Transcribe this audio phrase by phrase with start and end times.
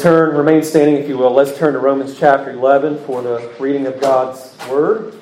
[0.00, 1.34] Turn, remain standing if you will.
[1.34, 5.14] Let's turn to Romans chapter 11 for the reading of God's Word.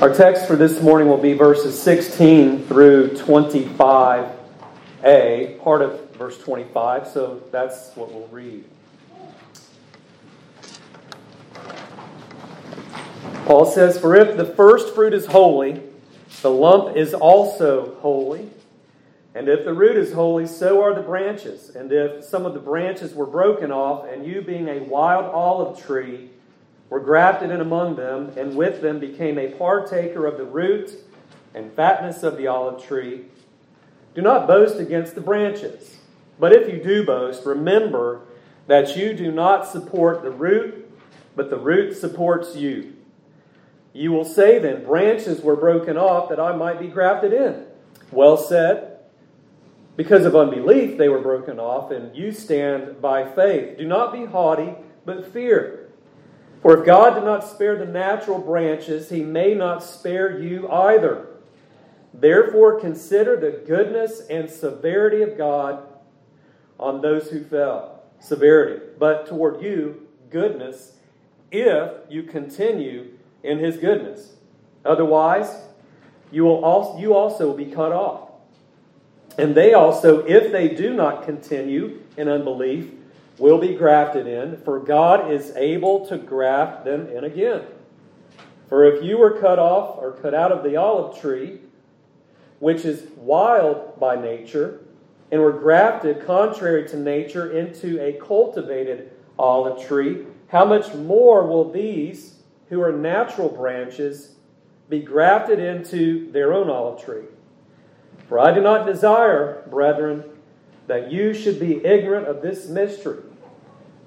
[0.00, 7.06] Our text for this morning will be verses 16 through 25a, part of verse 25,
[7.06, 8.64] so that's what we'll read.
[13.46, 15.80] Paul says, For if the first fruit is holy,
[16.44, 18.50] the lump is also holy.
[19.34, 21.70] And if the root is holy, so are the branches.
[21.70, 25.82] And if some of the branches were broken off, and you, being a wild olive
[25.82, 26.28] tree,
[26.90, 30.92] were grafted in among them, and with them became a partaker of the root
[31.54, 33.24] and fatness of the olive tree,
[34.14, 35.96] do not boast against the branches.
[36.38, 38.20] But if you do boast, remember
[38.66, 40.92] that you do not support the root,
[41.34, 42.93] but the root supports you.
[43.94, 47.64] You will say then, branches were broken off that I might be grafted in.
[48.10, 48.98] Well said.
[49.96, 53.78] Because of unbelief they were broken off, and you stand by faith.
[53.78, 54.74] Do not be haughty,
[55.04, 55.92] but fear.
[56.60, 61.28] For if God did not spare the natural branches, he may not spare you either.
[62.12, 65.86] Therefore, consider the goodness and severity of God
[66.80, 68.02] on those who fell.
[68.18, 68.80] Severity.
[68.98, 70.94] But toward you, goodness,
[71.52, 73.10] if you continue
[73.44, 74.32] in his goodness.
[74.84, 75.54] Otherwise,
[76.32, 78.30] you will also, you also will be cut off.
[79.38, 82.90] And they also, if they do not continue in unbelief,
[83.38, 87.62] will be grafted in, for God is able to graft them in again.
[88.68, 91.58] For if you were cut off or cut out of the olive tree,
[92.60, 94.80] which is wild by nature,
[95.30, 101.70] and were grafted contrary to nature into a cultivated olive tree, how much more will
[101.70, 102.33] these?
[102.68, 104.34] Who are natural branches
[104.88, 107.24] be grafted into their own olive tree.
[108.28, 110.24] For I do not desire, brethren,
[110.86, 113.22] that you should be ignorant of this mystery,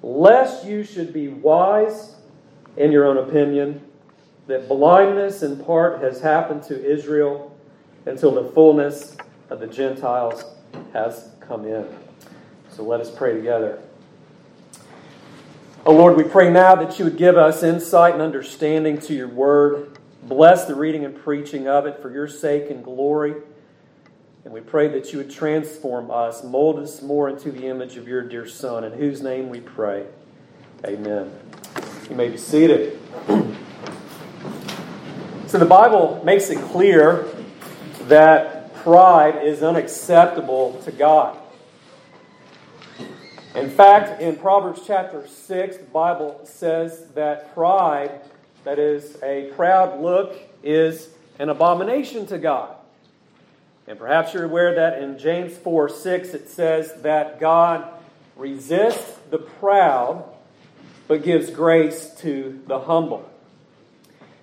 [0.02, 2.16] lest you should be wise
[2.78, 3.82] in your own opinion,
[4.48, 7.56] that blindness in part has happened to Israel
[8.06, 9.18] until the fullness
[9.50, 10.46] of the Gentiles
[10.94, 11.86] has come in.
[12.70, 13.82] So let us pray together.
[15.88, 19.30] Oh Lord, we pray now that you would give us insight and understanding to your
[19.30, 19.98] word.
[20.22, 23.36] Bless the reading and preaching of it for your sake and glory.
[24.44, 28.06] And we pray that you would transform us, mold us more into the image of
[28.06, 30.06] your dear Son, in whose name we pray.
[30.86, 31.32] Amen.
[32.10, 33.00] You may be seated.
[35.48, 37.26] So the Bible makes it clear
[38.10, 41.40] that pride is unacceptable to God.
[43.58, 48.22] In fact, in Proverbs chapter 6, the Bible says that pride,
[48.64, 51.10] that is, a proud look, is
[51.40, 52.76] an abomination to God.
[53.88, 57.92] And perhaps you're aware that in James 4 6, it says that God
[58.36, 60.24] resists the proud,
[61.08, 63.28] but gives grace to the humble.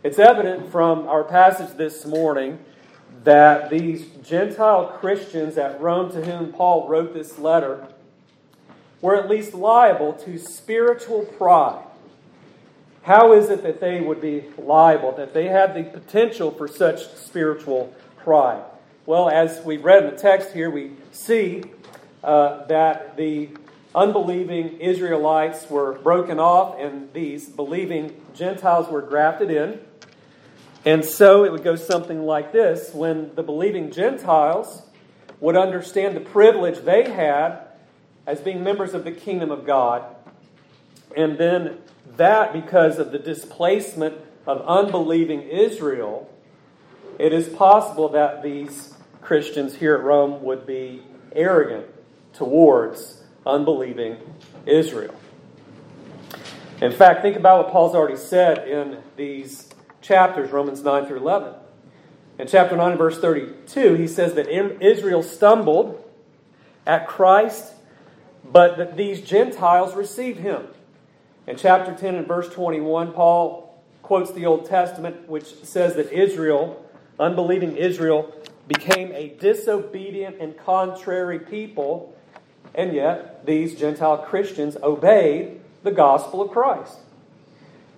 [0.02, 2.58] It's evident from our passage this morning
[3.22, 7.86] that these Gentile Christians at Rome to whom Paul wrote this letter
[9.04, 11.84] were at least liable to spiritual pride.
[13.02, 17.14] How is it that they would be liable, that they had the potential for such
[17.16, 18.62] spiritual pride?
[19.04, 21.64] Well, as we read in the text here, we see
[22.22, 23.50] uh, that the
[23.94, 29.80] unbelieving Israelites were broken off and these believing Gentiles were grafted in.
[30.86, 34.80] And so it would go something like this when the believing Gentiles
[35.40, 37.63] would understand the privilege they had
[38.26, 40.04] as being members of the kingdom of God.
[41.16, 41.78] And then
[42.16, 46.30] that, because of the displacement of unbelieving Israel,
[47.18, 51.02] it is possible that these Christians here at Rome would be
[51.32, 51.86] arrogant
[52.32, 54.18] towards unbelieving
[54.66, 55.14] Israel.
[56.80, 59.68] In fact, think about what Paul's already said in these
[60.02, 61.54] chapters, Romans 9 through 11.
[62.38, 66.02] In chapter 9 verse 32, he says that Israel stumbled
[66.84, 67.72] at Christ
[68.44, 70.66] but that these Gentiles received him.
[71.46, 76.84] In chapter 10 and verse 21, Paul quotes the Old Testament, which says that Israel,
[77.18, 78.34] unbelieving Israel,
[78.68, 82.14] became a disobedient and contrary people,
[82.74, 86.98] and yet these Gentile Christians obeyed the gospel of Christ.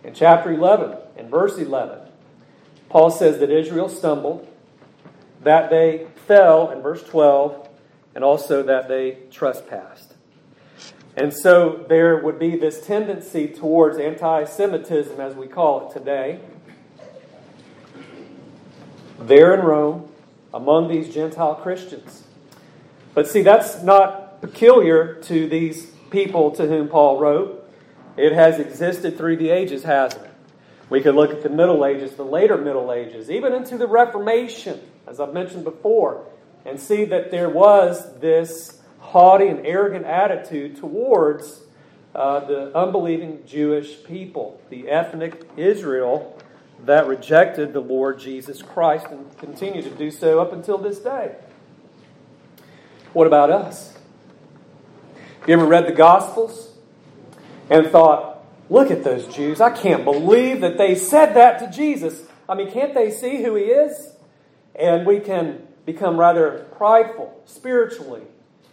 [0.04, 1.98] In chapter 11 and verse 11,
[2.88, 4.46] Paul says that Israel stumbled,
[5.42, 7.68] that they fell in verse 12,
[8.14, 10.05] and also that they trespassed.
[11.16, 16.40] And so there would be this tendency towards anti Semitism, as we call it today,
[19.18, 20.10] there in Rome,
[20.52, 22.24] among these Gentile Christians.
[23.14, 27.62] But see, that's not peculiar to these people to whom Paul wrote.
[28.18, 30.30] It has existed through the ages, hasn't it?
[30.88, 34.80] We could look at the Middle Ages, the later Middle Ages, even into the Reformation,
[35.06, 36.24] as I've mentioned before,
[36.64, 38.75] and see that there was this
[39.16, 41.62] haughty and arrogant attitude towards
[42.14, 46.38] uh, the unbelieving Jewish people, the ethnic Israel
[46.84, 51.34] that rejected the Lord Jesus Christ and continue to do so up until this day.
[53.14, 53.96] What about us?
[55.46, 56.76] You ever read the Gospels
[57.70, 59.62] and thought, look at those Jews.
[59.62, 62.24] I can't believe that they said that to Jesus.
[62.46, 64.12] I mean, can't they see who he is?
[64.74, 68.24] And we can become rather prideful spiritually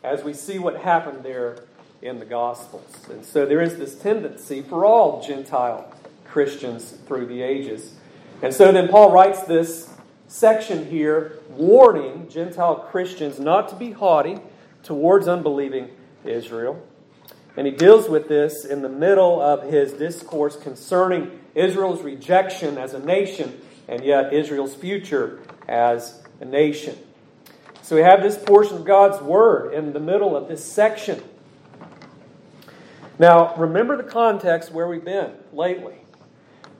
[0.03, 1.57] as we see what happened there
[2.01, 3.07] in the Gospels.
[3.09, 5.91] And so there is this tendency for all Gentile
[6.25, 7.93] Christians through the ages.
[8.41, 9.89] And so then Paul writes this
[10.27, 14.39] section here warning Gentile Christians not to be haughty
[14.83, 15.89] towards unbelieving
[16.25, 16.85] Israel.
[17.55, 22.93] And he deals with this in the middle of his discourse concerning Israel's rejection as
[22.93, 26.97] a nation and yet Israel's future as a nation.
[27.83, 31.21] So we have this portion of God's Word in the middle of this section.
[33.19, 35.95] Now, remember the context where we've been lately.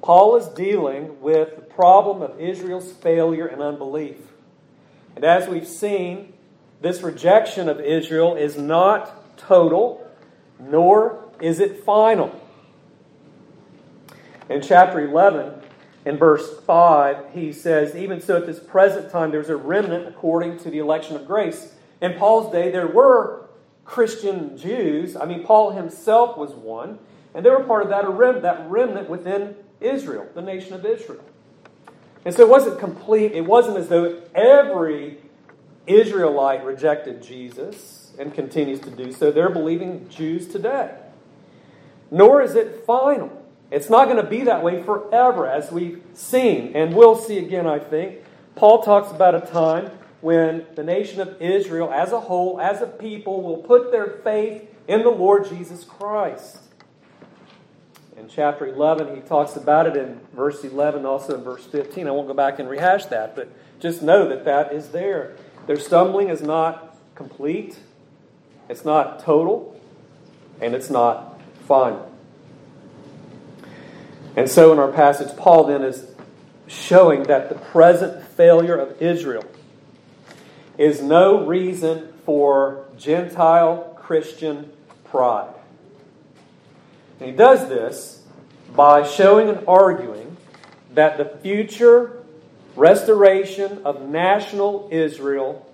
[0.02, 4.16] Paul is dealing with the problem of Israel's failure and unbelief.
[5.18, 6.34] And as we've seen,
[6.82, 10.10] this rejection of Israel is not total,
[10.58, 12.34] nor is it final.
[14.50, 15.63] In chapter 11,
[16.06, 20.60] in verse 5, he says, Even so, at this present time, there's a remnant according
[20.60, 21.74] to the election of grace.
[22.02, 23.48] In Paul's day, there were
[23.86, 25.16] Christian Jews.
[25.16, 27.00] I mean, Paul himself was one,
[27.34, 28.04] and they were part of that,
[28.42, 31.24] that remnant within Israel, the nation of Israel.
[32.26, 35.18] And so it wasn't complete, it wasn't as though every
[35.88, 39.32] Israelite rejected Jesus and continues to do so.
[39.32, 40.96] They're believing Jews today.
[42.12, 43.43] Nor is it final.
[43.74, 47.66] It's not going to be that way forever, as we've seen, and we'll see again,
[47.66, 48.20] I think.
[48.56, 49.90] Paul talks about a time
[50.22, 54.70] when the nation of Israel, as a whole, as a people, will put their faith
[54.88, 56.60] in the Lord Jesus Christ.
[58.16, 62.08] In chapter 11, he talks about it in verse 11, also in verse 15.
[62.08, 63.50] I won't go back and rehash that, but
[63.80, 65.36] just know that that is there.
[65.66, 67.80] Their stumbling is not complete,
[68.70, 69.82] it's not total,
[70.62, 72.13] and it's not final.
[74.36, 76.08] And so, in our passage, Paul then is
[76.68, 79.46] showing that the present failure of Israel
[80.78, 84.72] is no reason for Gentile Christian
[85.06, 85.54] pride.
[87.20, 88.24] And he does this
[88.76, 90.38] by showing and arguing
[90.94, 92.24] that the future
[92.76, 95.70] restoration of national Israel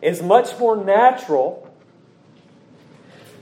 [0.00, 1.67] is much more natural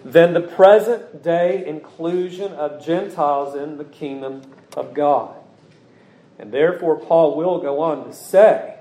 [0.06, 4.42] than the present day inclusion of Gentiles in the kingdom
[4.76, 5.34] of God.
[6.38, 8.76] And therefore, Paul will go on to say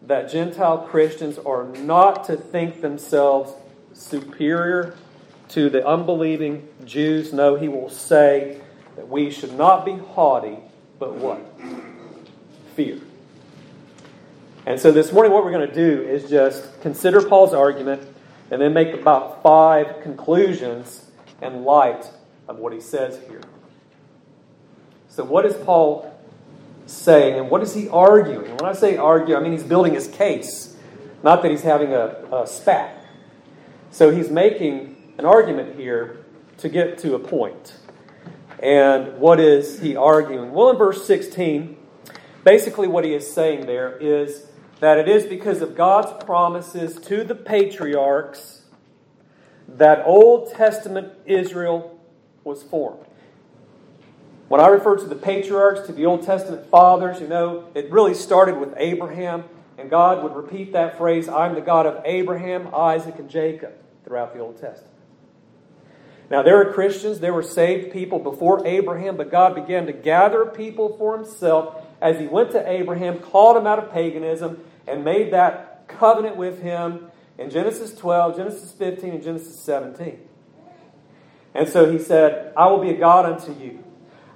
[0.00, 3.52] that Gentile Christians are not to think themselves
[3.92, 4.96] superior
[5.50, 7.34] to the unbelieving Jews.
[7.34, 8.62] No, he will say
[8.96, 10.56] that we should not be haughty,
[10.98, 11.38] but what?
[12.76, 13.00] Fear.
[14.64, 18.08] And so this morning, what we're going to do is just consider Paul's argument
[18.50, 21.10] and then make about five conclusions
[21.42, 22.10] in light
[22.48, 23.42] of what he says here.
[25.08, 26.14] So, what is Paul
[26.86, 28.50] saying, and what is he arguing?
[28.56, 30.76] when I say argue, I mean he's building his case,
[31.22, 33.04] not that he's having a, a spat.
[33.90, 36.24] So, he's making an argument here
[36.58, 37.74] to get to a point.
[38.60, 40.52] And what is he arguing?
[40.52, 41.76] Well, in verse 16,
[42.44, 44.46] basically what he is saying there is
[44.80, 48.62] that it is because of God's promises to the patriarchs
[49.66, 51.98] that Old Testament Israel
[52.44, 53.04] was formed.
[54.48, 58.14] When I refer to the patriarchs, to the Old Testament fathers, you know, it really
[58.14, 59.44] started with Abraham,
[59.76, 64.32] and God would repeat that phrase, I'm the God of Abraham, Isaac, and Jacob, throughout
[64.32, 64.94] the Old Testament.
[66.30, 70.46] Now, there are Christians, there were saved people before Abraham, but God began to gather
[70.46, 75.32] people for himself as he went to Abraham, called him out of paganism, and made
[75.32, 80.18] that covenant with him in Genesis 12, Genesis 15, and Genesis 17.
[81.54, 83.82] And so he said, I will be a God unto you.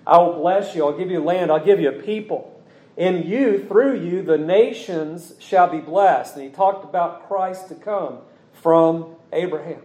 [0.06, 0.84] I will bless you.
[0.84, 1.50] I'll give you land.
[1.50, 2.48] I'll give you a people.
[2.96, 6.36] In you, through you, the nations shall be blessed.
[6.36, 8.18] And he talked about Christ to come
[8.52, 9.82] from Abraham.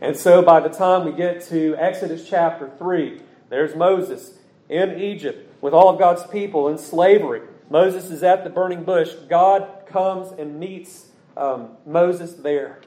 [0.00, 5.51] And so by the time we get to Exodus chapter 3, there's Moses in Egypt
[5.62, 7.40] with all of God's people in slavery
[7.72, 9.14] Moses is at the burning bush.
[9.30, 11.06] God comes and meets
[11.38, 12.82] um, Moses there.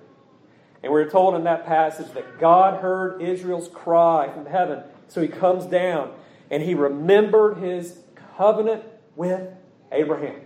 [0.83, 4.83] And we're told in that passage that God heard Israel's cry from heaven.
[5.07, 6.11] So he comes down
[6.51, 7.97] and he remembered his
[8.37, 8.83] covenant
[9.15, 9.49] with
[9.91, 10.39] Abraham.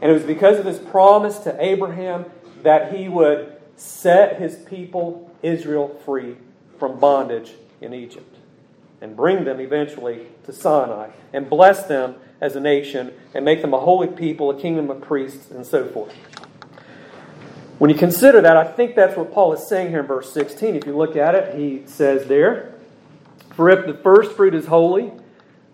[0.00, 2.24] And it was because of his promise to Abraham
[2.62, 6.36] that he would set his people, Israel, free
[6.78, 7.52] from bondage
[7.82, 8.35] in Egypt
[9.06, 13.72] and bring them eventually to Sinai and bless them as a nation and make them
[13.72, 16.12] a holy people, a kingdom of priests, and so forth.
[17.78, 20.74] When you consider that, I think that's what Paul is saying here in verse 16.
[20.74, 22.74] If you look at it, he says there,
[23.54, 25.12] For if the first fruit is holy,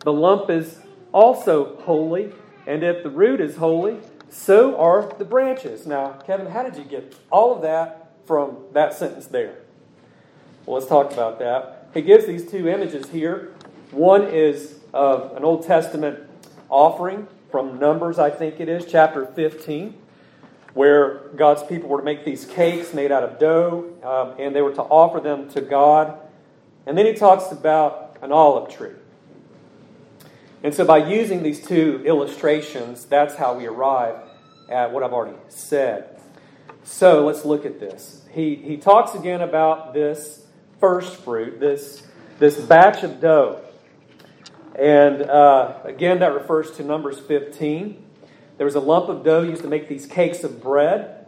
[0.00, 2.32] the lump is also holy,
[2.66, 5.86] and if the root is holy, so are the branches.
[5.86, 9.54] Now, Kevin, how did you get all of that from that sentence there?
[10.66, 11.81] Well, let's talk about that.
[11.94, 13.52] He gives these two images here.
[13.90, 16.20] One is of an Old Testament
[16.68, 19.98] offering from Numbers, I think it is, chapter 15
[20.74, 24.62] where God's people were to make these cakes made out of dough, um, and they
[24.62, 26.18] were to offer them to God.
[26.86, 28.94] And then he talks about an olive tree.
[30.62, 34.16] And so, by using these two illustrations, that's how we arrive
[34.68, 36.20] at what I've already said.
[36.84, 38.24] So, let's look at this.
[38.32, 40.41] He, he talks again about this
[40.82, 42.02] first fruit, this,
[42.40, 43.62] this batch of dough.
[44.74, 48.04] And uh, again, that refers to Numbers 15.
[48.58, 51.26] There was a lump of dough used to make these cakes of bread.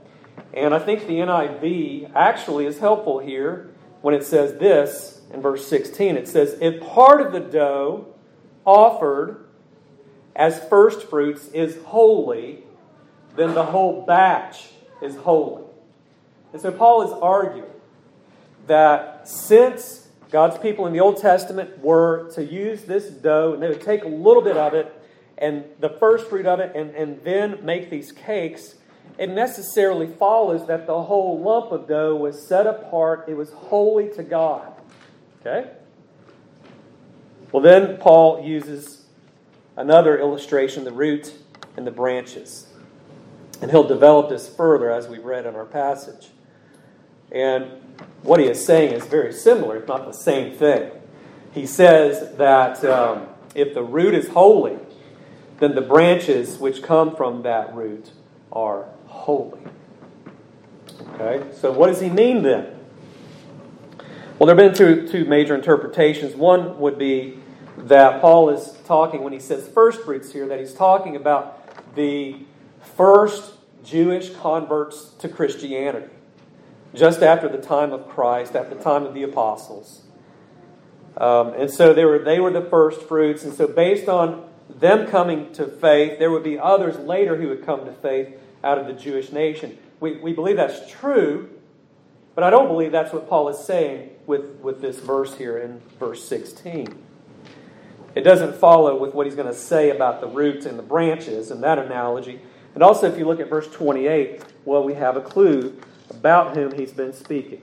[0.53, 3.71] And I think the NIV actually is helpful here
[4.01, 6.17] when it says this in verse 16.
[6.17, 8.13] It says, If part of the dough
[8.65, 9.47] offered
[10.35, 12.65] as first fruits is holy,
[13.37, 14.71] then the whole batch
[15.01, 15.63] is holy.
[16.53, 17.74] And so Paul is arguing
[18.67, 23.69] that since God's people in the Old Testament were to use this dough, and they
[23.69, 25.01] would take a little bit of it
[25.39, 28.77] and the first fruit of it and, and then make these cakes,
[29.19, 34.09] it necessarily follows that the whole lump of dough was set apart, it was holy
[34.11, 34.73] to God.
[35.41, 35.71] Okay?
[37.53, 39.05] Well, then Paul uses
[39.77, 41.35] another illustration the root
[41.77, 42.69] and the branches.
[43.61, 46.29] And he'll develop this further as we've read in our passage.
[47.35, 47.67] And
[48.23, 50.91] what he is saying is very similar, if not the same thing.
[51.53, 54.79] He says that um, if the root is holy,
[55.59, 58.11] then the branches which come from that root
[58.53, 59.61] are holy.
[61.15, 62.75] Okay, so what does he mean then?
[64.39, 66.35] Well, there have been two, two major interpretations.
[66.35, 67.39] One would be
[67.77, 72.37] that Paul is talking, when he says first fruits here, that he's talking about the
[72.97, 76.14] first Jewish converts to Christianity,
[76.95, 80.03] just after the time of Christ, at the time of the apostles.
[81.17, 83.45] Um, and so they were, they were the first fruits.
[83.45, 87.65] And so, based on them coming to faith, there would be others later who would
[87.65, 89.79] come to faith out of the Jewish nation.
[90.01, 91.51] We, we believe that's true,
[92.35, 95.81] but I don't believe that's what Paul is saying with, with this verse here in
[95.99, 97.03] verse 16.
[98.15, 101.51] It doesn't follow with what he's going to say about the roots and the branches
[101.51, 102.41] and that analogy.
[102.75, 105.81] And also, if you look at verse 28, well, we have a clue
[106.11, 107.63] about whom he's been speaking.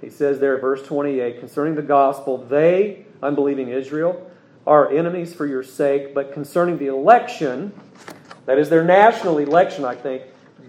[0.00, 4.30] He says there, verse 28, concerning the gospel, they, unbelieving Israel,
[4.66, 7.72] are enemies for your sake, but concerning the election,
[8.46, 10.22] that is their national election, I think,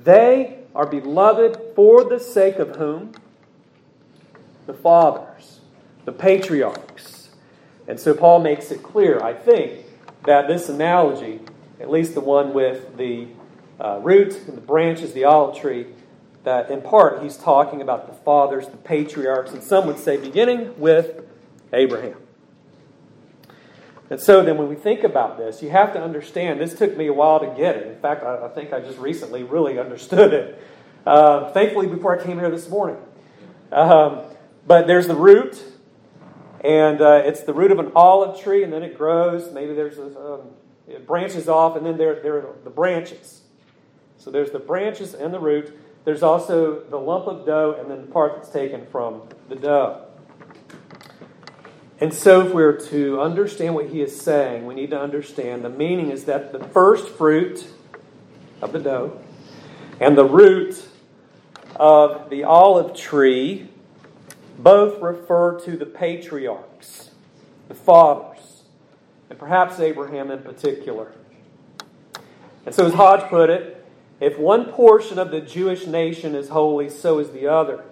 [0.03, 3.13] they are beloved for the sake of whom?
[4.65, 5.59] The fathers,
[6.05, 7.29] the patriarchs.
[7.87, 9.85] And so Paul makes it clear, I think,
[10.23, 11.39] that this analogy,
[11.79, 13.27] at least the one with the
[13.79, 15.87] uh, root and the branches, the olive tree,
[16.43, 20.79] that in part he's talking about the fathers, the patriarchs, and some would say beginning
[20.79, 21.21] with
[21.73, 22.17] Abraham.
[24.09, 27.07] And so then when we think about this, you have to understand this took me
[27.07, 27.87] a while to get it.
[27.87, 30.61] In fact, I, I think I just recently really understood it.
[31.05, 32.97] Uh, thankfully, before I came here this morning.
[33.71, 34.19] Um,
[34.67, 35.63] but there's the root,
[36.61, 39.51] and uh, it's the root of an olive tree, and then it grows.
[39.53, 40.41] Maybe there's a, um,
[40.87, 43.41] it branches off, and then there, there are the branches.
[44.17, 45.73] So there's the branches and the root.
[46.03, 50.05] There's also the lump of dough, and then the part that's taken from the dough.
[51.99, 55.69] And so, if we're to understand what he is saying, we need to understand the
[55.69, 57.67] meaning is that the first fruit
[58.61, 59.21] of the dough
[59.99, 60.83] and the root
[61.75, 63.69] of the olive tree
[64.57, 67.11] both refer to the patriarchs,
[67.67, 68.63] the fathers,
[69.29, 71.13] and perhaps Abraham in particular.
[72.65, 73.80] And so, as Hodge put it,
[74.21, 77.83] if one portion of the Jewish nation is holy, so is the other.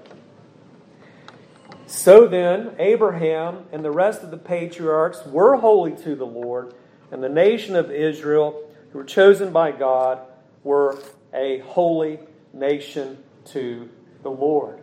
[1.88, 6.74] So then, Abraham and the rest of the patriarchs were holy to the Lord,
[7.12, 10.20] and the nation of Israel who were chosen by God,
[10.64, 10.98] were
[11.34, 12.20] a holy
[12.54, 13.90] nation to
[14.24, 14.82] the Lord.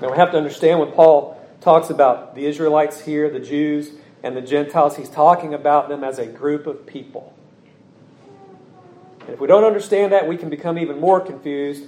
[0.00, 3.92] Now we have to understand when Paul talks about the Israelites here, the Jews,
[4.22, 7.34] and the Gentiles, he's talking about them as a group of people.
[9.22, 11.84] And if we don't understand that, we can become even more confused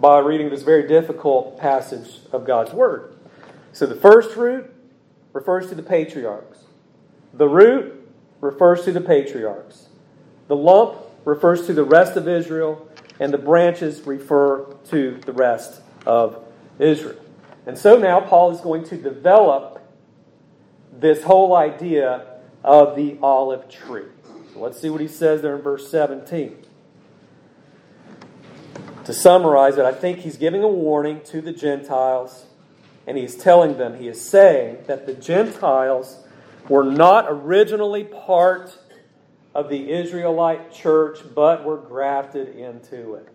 [0.00, 3.14] by reading this very difficult passage of God's Word.
[3.72, 4.72] So the first root
[5.32, 6.64] refers to the patriarchs,
[7.32, 8.08] the root
[8.40, 9.88] refers to the patriarchs,
[10.48, 12.88] the lump refers to the rest of Israel,
[13.20, 16.44] and the branches refer to the rest of
[16.78, 17.20] Israel.
[17.66, 19.82] And so now Paul is going to develop
[20.92, 22.26] this whole idea
[22.62, 24.06] of the olive tree.
[24.56, 26.56] So let's see what he says there in verse 17.
[29.04, 32.46] To summarize it, I think he's giving a warning to the Gentiles,
[33.06, 36.24] and he's telling them, he is saying that the Gentiles
[36.70, 38.78] were not originally part
[39.54, 43.28] of the Israelite church, but were grafted into it.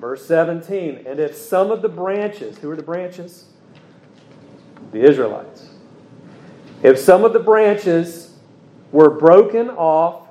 [0.00, 3.50] Verse 17, and if some of the branches, who are the branches?
[4.92, 5.68] The Israelites.
[6.82, 8.31] If some of the branches
[8.92, 10.28] were broken off,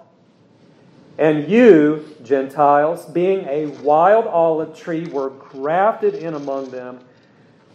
[1.17, 6.99] and you, Gentiles, being a wild olive tree, were grafted in among them,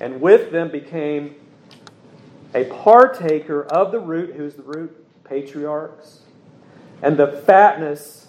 [0.00, 1.34] and with them became
[2.54, 4.34] a partaker of the root.
[4.34, 5.04] Who's the root?
[5.24, 6.20] Patriarchs.
[7.02, 8.26] And the fatness,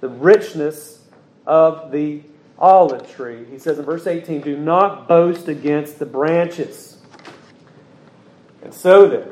[0.00, 1.04] the richness
[1.46, 2.22] of the
[2.58, 3.46] olive tree.
[3.50, 6.98] He says in verse 18, Do not boast against the branches.
[8.62, 9.28] And so then,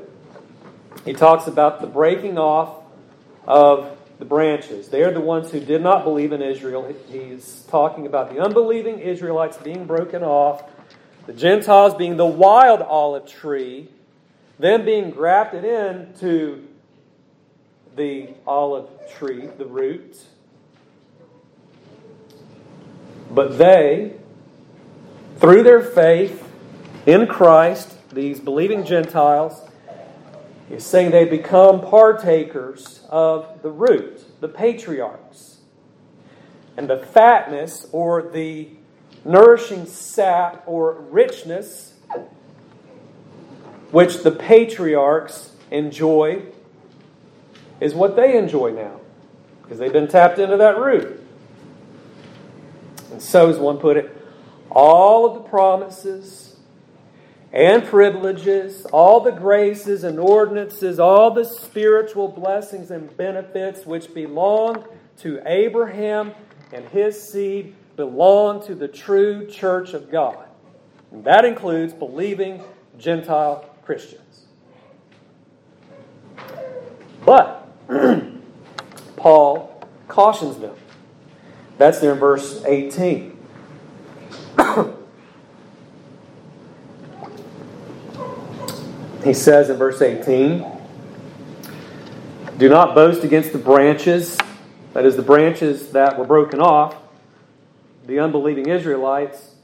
[1.09, 2.83] he talks about the breaking off
[3.47, 4.91] of the branches.
[4.91, 6.95] They are the ones who did not believe in Israel.
[7.11, 10.63] He's talking about the unbelieving Israelites being broken off,
[11.25, 13.89] the Gentiles being the wild olive tree,
[14.59, 16.69] them being grafted into
[17.97, 20.23] the olive tree, the root.
[23.31, 24.13] But they,
[25.39, 26.47] through their faith
[27.07, 29.68] in Christ, these believing Gentiles,
[30.71, 35.59] is saying they become partakers of the root, the patriarchs.
[36.77, 38.69] And the fatness or the
[39.25, 41.95] nourishing sap or richness
[43.91, 46.43] which the patriarchs enjoy
[47.81, 49.01] is what they enjoy now
[49.63, 51.23] because they've been tapped into that root.
[53.11, 54.15] And so, as one put it,
[54.71, 56.48] all of the promises
[57.53, 64.85] and privileges, all the graces and ordinances, all the spiritual blessings and benefits which belong
[65.19, 66.33] to Abraham
[66.73, 70.45] and his seed belong to the true church of God.
[71.11, 72.63] And that includes believing
[72.99, 74.47] Gentile Christians.
[77.25, 77.67] But
[79.17, 80.77] Paul cautions them.
[81.79, 83.39] That's there in verse 18.
[89.29, 90.65] he says in verse 18
[92.57, 94.39] Do not boast against the branches,
[94.95, 96.97] that is, the branches that were broken off,
[98.07, 99.55] the unbelieving Israelites.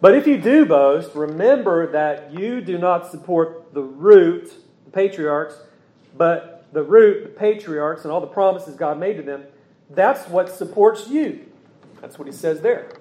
[0.00, 4.52] But if you do boast, remember that you do not support the root,
[4.84, 5.56] the patriarchs,
[6.16, 9.44] but the root, the patriarchs, and all the promises God made to them,
[9.90, 11.44] that's what supports you.
[12.00, 12.92] That's what he says there.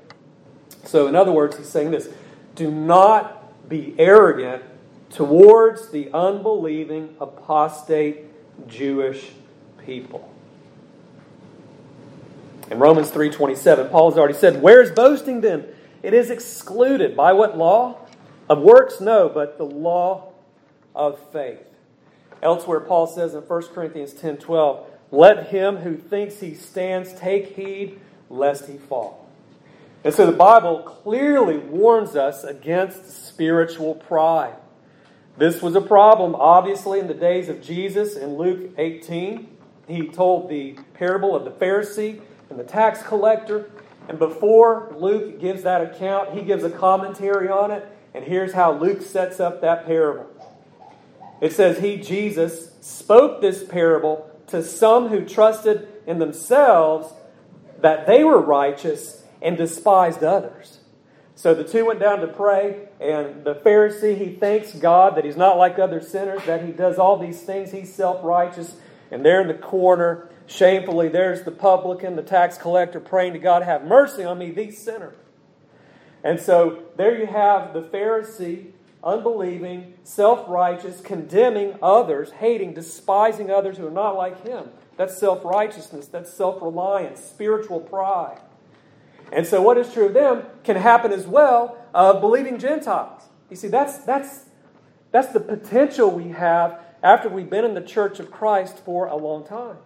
[0.84, 2.10] So, in other words, he's saying this
[2.56, 4.64] do not be arrogant
[5.16, 8.26] towards the unbelieving, apostate
[8.68, 9.32] Jewish
[9.86, 10.30] people.
[12.70, 15.66] In Romans 3:27, Paul has already said, "Where is boasting then?
[16.04, 17.96] It is excluded by what law?
[18.50, 20.26] Of works no, but the law
[20.94, 21.66] of faith."
[22.44, 28.00] Elsewhere, Paul says in 1 Corinthians 10:12, Let him who thinks he stands take heed
[28.30, 29.26] lest he fall.
[30.04, 34.56] And so the Bible clearly warns us against spiritual pride.
[35.38, 39.50] This was a problem, obviously, in the days of Jesus in Luke 18.
[39.88, 43.70] He told the parable of the Pharisee and the tax collector.
[44.08, 47.86] And before Luke gives that account, he gives a commentary on it.
[48.14, 50.28] And here's how Luke sets up that parable.
[51.42, 57.14] It says, He, Jesus, spoke this parable to some who trusted in themselves
[57.82, 60.75] that they were righteous and despised others.
[61.36, 65.36] So the two went down to pray, and the Pharisee, he thanks God that he's
[65.36, 68.76] not like other sinners, that he does all these things, he's self righteous.
[69.12, 73.64] And there in the corner, shamefully, there's the publican, the tax collector, praying to God,
[73.64, 75.14] Have mercy on me, these sinner.
[76.24, 78.72] And so there you have the Pharisee
[79.04, 84.70] unbelieving, self righteous, condemning others, hating, despising others who are not like him.
[84.98, 86.08] That's self righteousness.
[86.08, 88.40] That's self reliance, spiritual pride.
[89.32, 93.24] And so, what is true of them can happen as well of believing Gentiles.
[93.50, 94.46] You see, that's, that's,
[95.12, 99.16] that's the potential we have after we've been in the church of Christ for a
[99.16, 99.78] long time,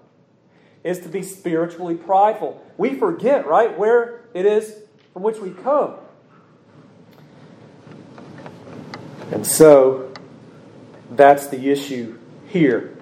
[0.84, 2.63] is to be spiritually prideful.
[2.78, 4.75] We forget, right, where it is
[5.13, 5.95] from which we come.
[9.32, 10.12] And so,
[11.12, 12.95] that's the issue here.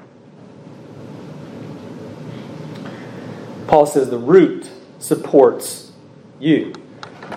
[3.67, 4.69] Paul says the root
[5.00, 5.87] supports
[6.39, 6.73] you.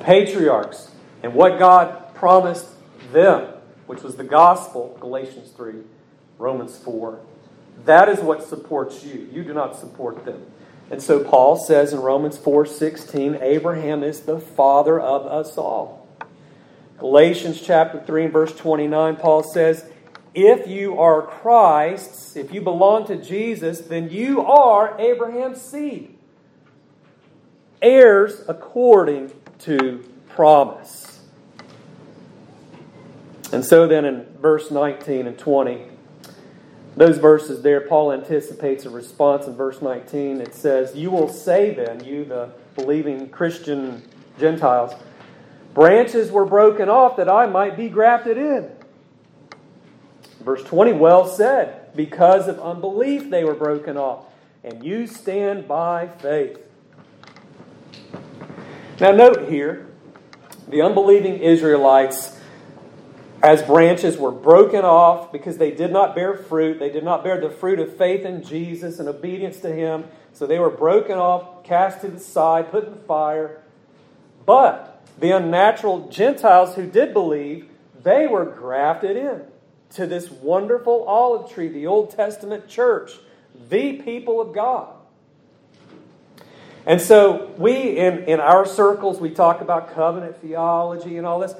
[0.02, 0.90] Patriarchs
[1.22, 2.68] and what God promised
[3.12, 3.52] them,
[3.86, 5.74] which was the gospel, Galatians 3,
[6.38, 7.18] Romans 4.
[7.84, 9.28] That is what supports you.
[9.32, 10.46] You do not support them.
[10.90, 16.08] And so Paul says in Romans 4:16, Abraham is the father of us all.
[16.98, 19.86] Galatians chapter 3 and verse 29, Paul says,
[20.34, 26.16] if you are Christ's, if you belong to Jesus, then you are Abraham's seed.
[27.82, 31.20] Heirs according to promise.
[33.52, 35.86] And so then in verse 19 and 20,
[36.96, 40.40] those verses there, Paul anticipates a response in verse 19.
[40.40, 44.02] It says, You will say then, you, the believing Christian
[44.38, 44.92] Gentiles,
[45.74, 48.70] branches were broken off that I might be grafted in.
[50.40, 54.26] Verse 20, well said, because of unbelief they were broken off,
[54.64, 56.58] and you stand by faith.
[59.00, 59.86] Now, note here,
[60.68, 62.38] the unbelieving Israelites,
[63.42, 66.78] as branches, were broken off because they did not bear fruit.
[66.78, 70.04] They did not bear the fruit of faith in Jesus and obedience to Him.
[70.34, 73.62] So they were broken off, cast to the side, put in the fire.
[74.44, 77.70] But the unnatural Gentiles who did believe,
[78.02, 79.44] they were grafted in
[79.94, 83.12] to this wonderful olive tree, the Old Testament church,
[83.70, 84.99] the people of God.
[86.90, 91.54] And so we, in, in our circles, we talk about covenant theology and all this.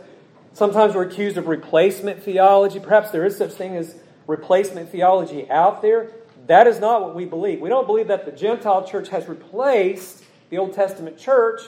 [0.54, 2.80] Sometimes we're accused of replacement theology.
[2.80, 3.94] Perhaps there is such thing as
[4.26, 6.10] replacement theology out there.
[6.48, 7.60] That is not what we believe.
[7.60, 11.60] We don't believe that the Gentile church has replaced the Old Testament church.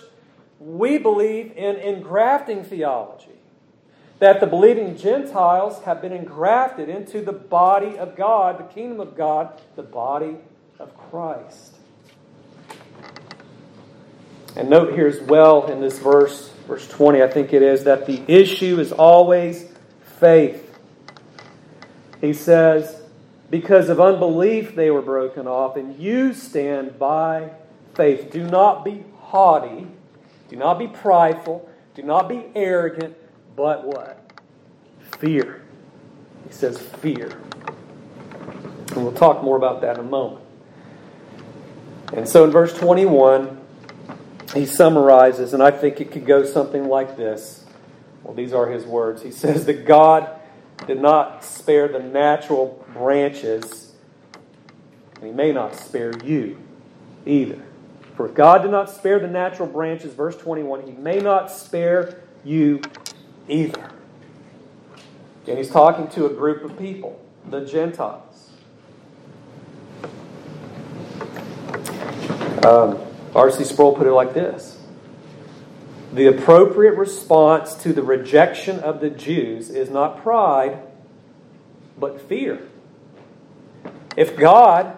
[0.59, 3.39] We believe in engrafting theology.
[4.19, 9.17] That the believing Gentiles have been engrafted into the body of God, the kingdom of
[9.17, 10.39] God, the body
[10.81, 11.77] of Christ.
[14.57, 18.07] And note here as well in this verse, verse 20, I think it is, that
[18.07, 19.67] the issue is always
[20.21, 20.79] faith.
[22.21, 23.01] He says,
[23.51, 27.51] Because of unbelief they were broken off, and you stand by
[27.95, 28.31] faith.
[28.31, 29.87] Do not be haughty,
[30.49, 33.17] do not be prideful, do not be arrogant,
[33.57, 34.19] but what?
[35.19, 35.63] Fear.
[36.47, 37.33] He says, Fear.
[38.89, 40.45] And we'll talk more about that in a moment.
[42.13, 43.62] And so in verse 21,
[44.55, 47.65] he summarizes, and I think it could go something like this.
[48.23, 49.23] Well, these are his words.
[49.23, 50.29] He says that God
[50.87, 53.93] did not spare the natural branches,
[55.17, 56.59] and he may not spare you
[57.25, 57.63] either.
[58.17, 62.21] For if God did not spare the natural branches, verse 21, he may not spare
[62.45, 62.83] you
[63.49, 63.91] either.
[65.47, 68.51] And he's talking to a group of people, the Gentiles.
[72.65, 72.99] Um,
[73.35, 73.65] R.C.
[73.65, 74.79] Sproul put it like this
[76.13, 80.79] The appropriate response to the rejection of the Jews is not pride,
[81.99, 82.69] but fear.
[84.17, 84.97] If God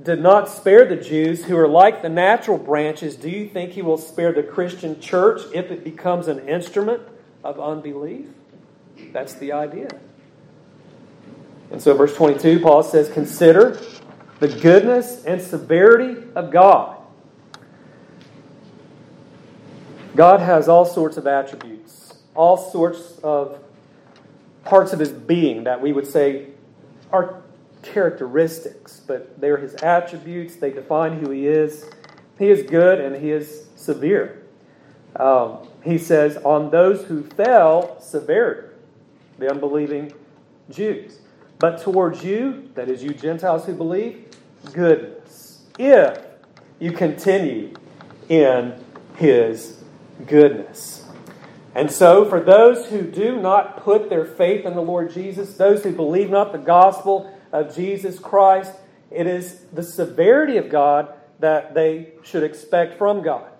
[0.00, 3.82] did not spare the Jews who are like the natural branches, do you think he
[3.82, 7.02] will spare the Christian church if it becomes an instrument
[7.42, 8.28] of unbelief?
[9.12, 9.88] That's the idea.
[11.72, 13.80] And so, verse 22, Paul says, Consider
[14.38, 16.95] the goodness and severity of God
[20.16, 23.60] God has all sorts of attributes, all sorts of
[24.64, 26.48] parts of his being that we would say
[27.12, 27.42] are
[27.82, 30.56] characteristics, but they're his attributes.
[30.56, 31.88] They define who he is.
[32.38, 34.42] He is good and he is severe.
[35.16, 38.74] Um, he says, On those who fell, severity,
[39.38, 40.12] the unbelieving
[40.70, 41.20] Jews.
[41.58, 44.26] But towards you, that is, you Gentiles who believe,
[44.72, 46.18] goodness, if
[46.78, 47.74] you continue
[48.28, 48.74] in
[49.16, 49.75] his
[50.24, 51.04] goodness.
[51.74, 55.82] And so, for those who do not put their faith in the Lord Jesus, those
[55.82, 58.72] who believe not the gospel of Jesus Christ,
[59.10, 63.50] it is the severity of God that they should expect from God.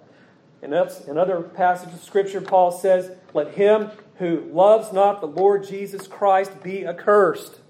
[0.63, 6.07] In other passage of Scripture, Paul says, Let him who loves not the Lord Jesus
[6.07, 7.61] Christ be accursed.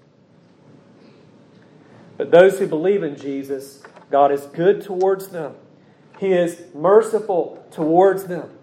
[2.15, 5.55] But those who believe in Jesus God is good towards them.
[6.19, 8.56] He is merciful towards them.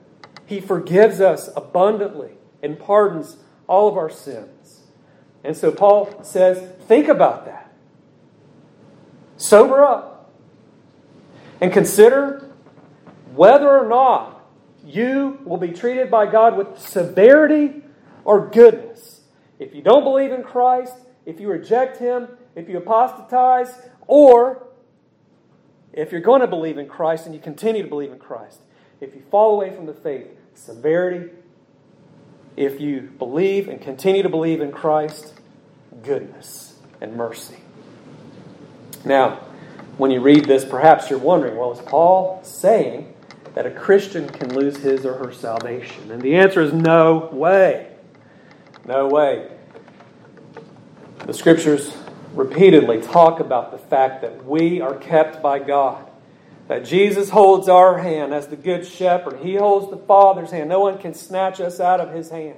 [0.46, 4.82] He forgives us abundantly and pardons all of our sins.
[5.42, 7.72] And so Paul says, think about that.
[9.36, 10.32] Sober up.
[11.60, 12.50] And consider
[13.34, 14.44] whether or not
[14.84, 17.82] you will be treated by God with severity
[18.24, 19.22] or goodness.
[19.58, 20.94] If you don't believe in Christ,
[21.26, 23.74] if you reject Him, if you apostatize,
[24.06, 24.66] or
[25.92, 28.60] if you're going to believe in Christ and you continue to believe in Christ,
[29.00, 31.30] if you fall away from the faith, severity.
[32.56, 35.34] If you believe and continue to believe in Christ,
[36.02, 37.56] goodness and mercy.
[39.04, 39.40] Now,
[39.96, 43.12] when you read this, perhaps you're wondering well, is Paul saying
[43.54, 46.10] that a Christian can lose his or her salvation?
[46.10, 47.88] And the answer is no way.
[48.86, 49.50] No way.
[51.26, 51.96] The scriptures
[52.34, 56.10] repeatedly talk about the fact that we are kept by God.
[56.68, 59.40] That Jesus holds our hand as the good shepherd.
[59.40, 60.70] He holds the Father's hand.
[60.70, 62.56] No one can snatch us out of his hand.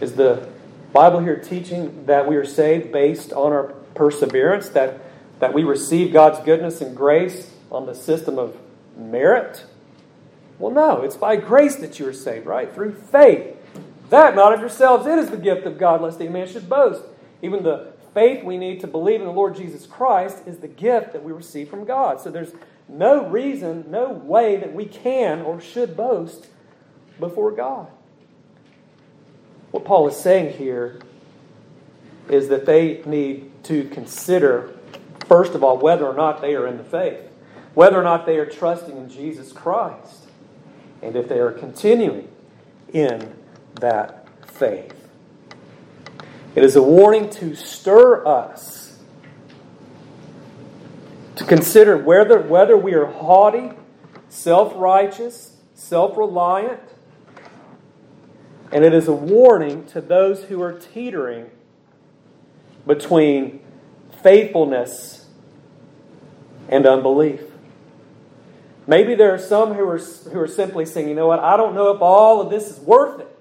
[0.00, 0.48] Is the
[0.92, 5.00] Bible here teaching that we are saved based on our perseverance, that,
[5.38, 8.56] that we receive God's goodness and grace on the system of
[8.96, 9.64] merit?
[10.58, 12.72] Well, no, it's by grace that you are saved, right?
[12.74, 13.56] Through faith.
[14.08, 17.02] That not of yourselves, it is the gift of God, lest any man should boast.
[17.42, 21.12] Even the faith we need to believe in the Lord Jesus Christ is the gift
[21.12, 22.20] that we receive from God.
[22.20, 22.52] So there's
[22.88, 26.48] no reason, no way that we can or should boast
[27.18, 27.88] before God.
[29.70, 31.00] What Paul is saying here
[32.28, 34.74] is that they need to consider,
[35.26, 37.20] first of all, whether or not they are in the faith,
[37.74, 40.26] whether or not they are trusting in Jesus Christ,
[41.02, 42.28] and if they are continuing
[42.92, 43.34] in
[43.80, 44.99] that faith.
[46.54, 48.98] It is a warning to stir us
[51.36, 53.70] to consider whether, whether we are haughty,
[54.28, 56.80] self righteous, self reliant.
[58.72, 61.50] And it is a warning to those who are teetering
[62.86, 63.60] between
[64.22, 65.26] faithfulness
[66.68, 67.40] and unbelief.
[68.86, 71.74] Maybe there are some who are, who are simply saying, you know what, I don't
[71.74, 73.38] know if all of this is worth it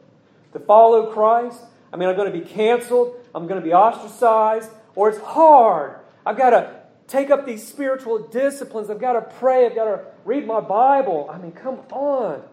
[0.54, 1.62] to follow Christ.
[1.91, 5.95] I mean, I'm going to be canceled, I'm going to be ostracized, or it's hard.
[6.25, 8.89] I've got to take up these spiritual disciplines.
[8.89, 9.65] I've got to pray.
[9.65, 11.30] I've got to read my Bible.
[11.32, 12.43] I mean, come on.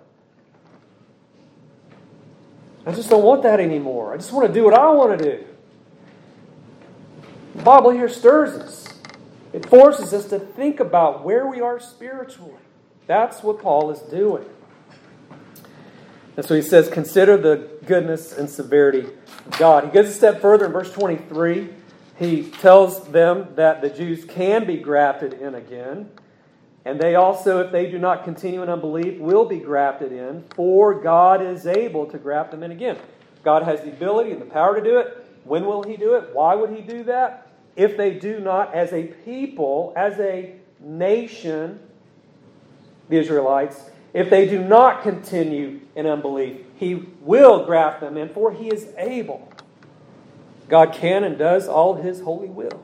[2.87, 4.15] I just don't want that anymore.
[4.15, 5.45] I just want to do what I want to do.
[7.57, 8.89] The Bible here stirs us.
[9.53, 12.53] It forces us to think about where we are spiritually.
[13.07, 14.45] That's what Paul is doing.
[16.37, 19.07] And so he says, Consider the goodness and severity
[19.59, 19.85] God.
[19.85, 21.71] He goes a step further in verse 23.
[22.19, 26.11] He tells them that the Jews can be grafted in again.
[26.85, 30.95] And they also, if they do not continue in unbelief, will be grafted in, for
[30.95, 32.97] God is able to graft them in again.
[33.43, 35.27] God has the ability and the power to do it.
[35.45, 36.31] When will He do it?
[36.33, 37.49] Why would He do that?
[37.75, 41.81] If they do not, as a people, as a nation,
[43.09, 48.53] the Israelites, if they do not continue in unbelief, he will graft them in, for
[48.53, 49.51] he is able.
[50.69, 52.83] God can and does all his holy will.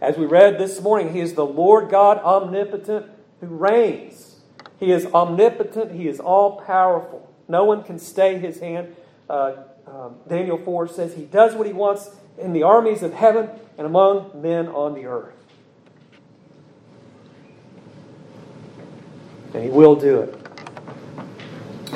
[0.00, 3.06] As we read this morning, he is the Lord God omnipotent
[3.40, 4.36] who reigns.
[4.78, 7.28] He is omnipotent, he is all powerful.
[7.48, 8.94] No one can stay his hand.
[9.28, 9.54] Uh,
[9.86, 13.86] um, Daniel 4 says he does what he wants in the armies of heaven and
[13.86, 15.34] among men on the earth.
[19.54, 20.47] and He will do it.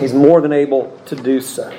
[0.03, 1.73] He's more than able to do so.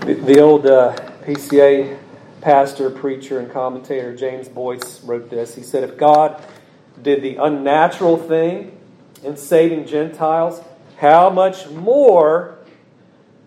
[0.00, 1.96] The, the old uh, PCA
[2.40, 5.54] pastor, preacher, and commentator James Boice wrote this.
[5.54, 6.44] He said, If God
[7.00, 8.76] did the unnatural thing
[9.22, 10.60] in saving Gentiles,
[10.96, 12.58] how much more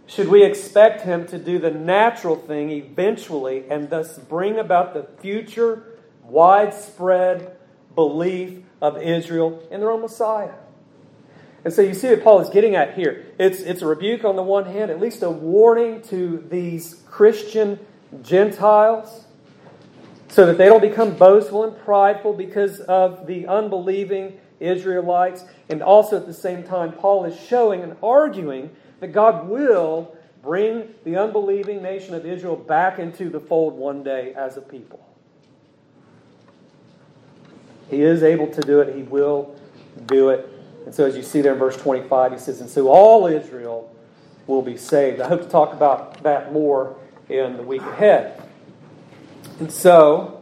[0.07, 5.03] should we expect Him to do the natural thing eventually and thus bring about the
[5.21, 7.57] future widespread
[7.95, 10.53] belief of Israel in their own Messiah.
[11.65, 13.25] And so you see what Paul is getting at here.
[13.39, 17.79] It's, it's a rebuke on the one hand, at least a warning to these Christian
[18.21, 19.25] Gentiles
[20.27, 25.45] so that they don't become boastful and prideful because of the unbelieving Israelites.
[25.69, 30.93] And also at the same time, Paul is showing and arguing that God will bring
[31.05, 35.05] the unbelieving nation of Israel back into the fold one day as a people.
[37.89, 38.95] He is able to do it.
[38.95, 39.55] He will
[40.05, 40.52] do it.
[40.85, 43.93] And so, as you see there in verse 25, he says, And so all Israel
[44.47, 45.21] will be saved.
[45.21, 46.97] I hope to talk about that more
[47.29, 48.41] in the week ahead.
[49.59, 50.41] And so,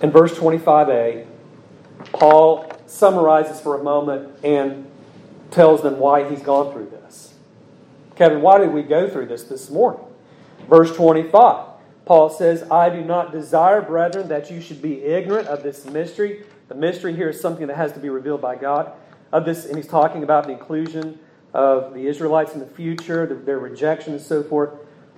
[0.00, 1.26] In verse 25a,
[2.12, 4.86] Paul summarizes for a moment and
[5.50, 7.34] tells them why he's gone through this.
[8.14, 10.04] Kevin, why did we go through this this morning?
[10.68, 11.66] Verse 25,
[12.04, 16.44] Paul says, I do not desire, brethren, that you should be ignorant of this mystery.
[16.68, 18.92] The mystery here is something that has to be revealed by God.
[19.30, 21.18] Of this, and he's talking about the inclusion
[21.52, 24.70] of the Israelites in the future, their rejection, and so forth.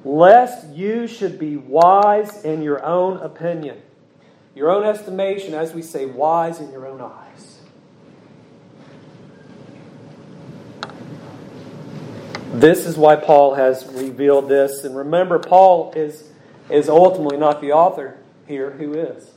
[0.04, 3.80] Lest you should be wise in your own opinion,
[4.54, 7.58] your own estimation, as we say, wise in your own eyes.
[12.52, 14.84] This is why Paul has revealed this.
[14.84, 16.30] And remember, Paul is,
[16.68, 18.72] is ultimately not the author here.
[18.72, 19.30] Who is?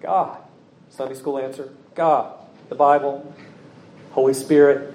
[0.00, 0.43] God.
[0.94, 2.38] Sunday school answer God.
[2.68, 3.34] The Bible,
[4.12, 4.94] Holy Spirit.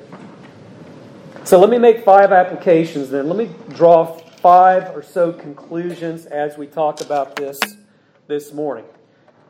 [1.44, 3.28] So let me make five applications then.
[3.28, 7.60] Let me draw five or so conclusions as we talk about this
[8.28, 8.86] this morning.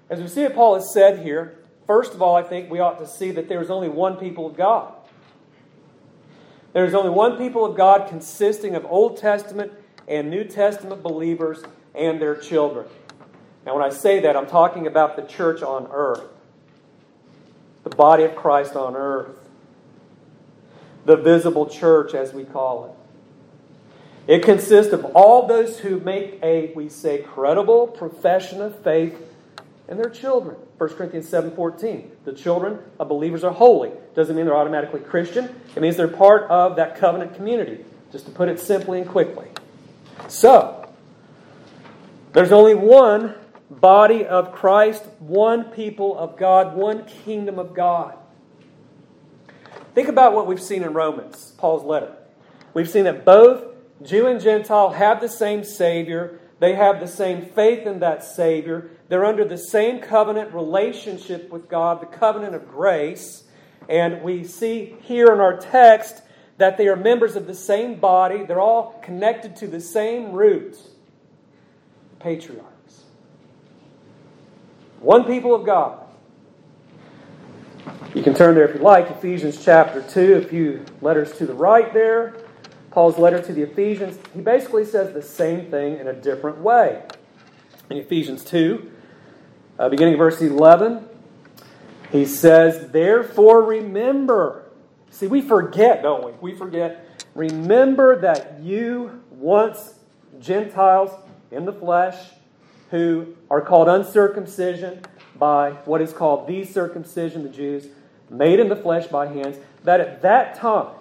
[0.10, 2.98] As we see what Paul has said here, first of all, I think we ought
[2.98, 4.92] to see that there is only one people of God.
[6.74, 9.72] There is only one people of God consisting of Old Testament
[10.08, 11.62] and New Testament believers
[11.94, 12.88] and their children.
[13.68, 16.24] Now, when I say that, I'm talking about the church on earth,
[17.90, 19.38] the body of Christ on earth,
[21.06, 24.36] the visible church, as we call it.
[24.36, 29.18] It consists of all those who make a, we say, credible profession of faith
[29.88, 30.56] and their children.
[30.78, 32.12] 1 Corinthians 7:14.
[32.26, 33.92] The children of believers are holy.
[34.14, 35.50] Doesn't mean they're automatically Christian.
[35.76, 39.48] It means they're part of that covenant community, just to put it simply and quickly.
[40.28, 40.88] So,
[42.34, 43.34] there's only one
[43.70, 48.18] body of Christ, one people of God, one kingdom of God.
[49.94, 52.16] Think about what we've seen in Romans, Paul's letter.
[52.74, 53.64] We've seen that both
[54.04, 58.90] Jew and Gentile have the same Savior, they have the same faith in that Savior,
[59.08, 63.44] they're under the same covenant relationship with God, the covenant of grace.
[63.88, 66.22] And we see here in our text
[66.58, 68.44] that they are members of the same body.
[68.44, 70.78] They're all connected to the same root
[72.20, 72.69] patriarchs.
[75.00, 76.06] One people of God.
[78.14, 81.54] You can turn there if you like, Ephesians chapter 2, a few letters to the
[81.54, 82.36] right there.
[82.92, 87.04] Paul's letter to the Ephesians, he basically says the same thing in a different way.
[87.90, 88.92] In Ephesians 2,
[89.78, 91.08] uh, beginning of verse 11,
[92.12, 94.66] he says, Therefore remember.
[95.12, 96.52] See, we forget, don't we?
[96.52, 97.24] We forget.
[97.36, 99.94] Remember that you once
[100.40, 101.12] Gentiles
[101.52, 102.18] in the flesh
[102.92, 105.02] who are called uncircumcision
[105.38, 107.88] by what is called the circumcision, the Jews,
[108.30, 110.94] made in the flesh by hands, that at that time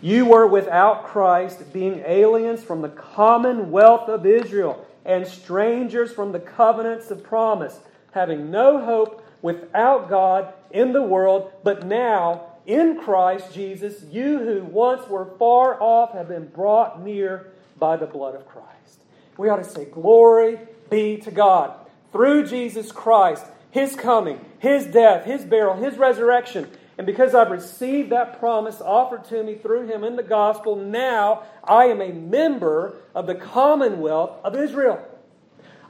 [0.00, 6.40] you were without Christ, being aliens from the commonwealth of Israel and strangers from the
[6.40, 7.80] covenants of promise
[8.12, 14.64] having no hope without God in the world, but now in Christ Jesus, you who
[14.64, 19.00] once were far off have been brought near by the blood of Christ.
[19.36, 20.58] We ought to say, Glory
[20.90, 21.74] be to God.
[22.12, 26.68] Through Jesus Christ, His coming, His death, His burial, His resurrection,
[26.98, 31.42] and because I've received that promise offered to me through Him in the gospel, now
[31.62, 35.06] I am a member of the commonwealth of Israel.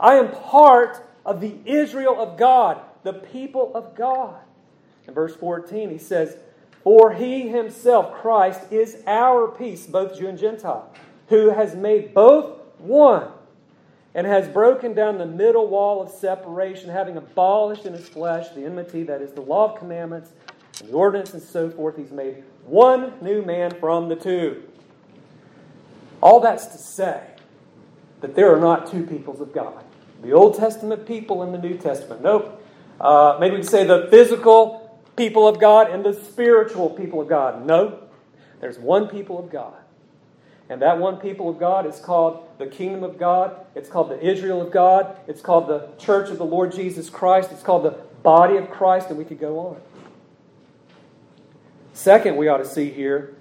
[0.00, 4.40] I am part of the Israel of God, the people of God.
[5.06, 6.36] In verse 14, he says,
[6.82, 10.92] For he himself, Christ, is our peace, both Jew and Gentile,
[11.28, 13.28] who has made both one
[14.16, 18.64] and has broken down the middle wall of separation, having abolished in his flesh the
[18.64, 20.30] enmity that is the law of commandments
[20.80, 21.98] and the ordinance and so forth.
[21.98, 24.62] He's made one new man from the two.
[26.22, 27.24] All that's to say
[28.22, 29.84] that there are not two peoples of God
[30.22, 32.22] the Old Testament people and the New Testament.
[32.22, 32.62] Nope.
[32.98, 37.28] Uh, maybe we could say the physical people of God and the spiritual people of
[37.28, 37.66] God.
[37.66, 38.00] No.
[38.60, 39.74] There's one people of God.
[40.68, 43.54] And that one people of God is called the kingdom of God.
[43.74, 45.16] It's called the Israel of God.
[45.28, 47.52] It's called the church of the Lord Jesus Christ.
[47.52, 49.80] It's called the body of Christ, and we could go on.
[51.92, 53.36] Second, we ought to see here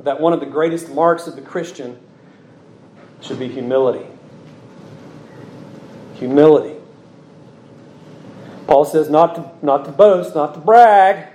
[0.00, 1.98] that one of the greatest marks of the Christian
[3.20, 4.06] should be humility
[6.18, 6.74] humility.
[8.66, 11.28] Paul says not to, not to boast, not to brag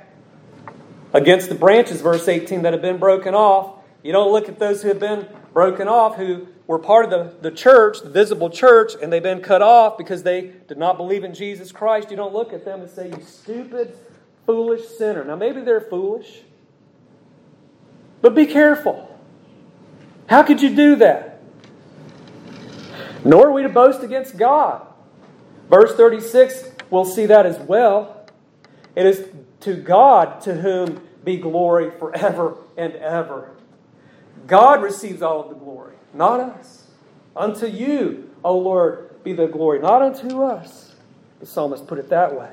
[1.14, 3.80] against the branches, verse 18, that have been broken off.
[4.04, 7.50] You don't look at those who have been broken off, who were part of the,
[7.50, 11.24] the church, the visible church, and they've been cut off because they did not believe
[11.24, 12.12] in Jesus Christ.
[12.12, 13.98] You don't look at them and say, You stupid,
[14.46, 15.24] foolish sinner.
[15.24, 16.42] Now, maybe they're foolish,
[18.22, 19.10] but be careful.
[20.28, 21.42] How could you do that?
[23.26, 24.86] Nor are we to boast against God.
[25.70, 28.28] Verse 36 we'll see that as well.
[28.96, 29.28] It is
[29.62, 33.50] to God to whom be glory forever and ever.
[34.48, 36.88] God receives all of the glory, not us.
[37.36, 40.96] Unto you, O Lord, be the glory, not unto us.
[41.40, 42.52] The psalmist put it that way.